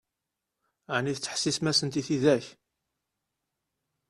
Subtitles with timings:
[0.95, 2.45] Ɛni tettḥessisem-asent i tidak?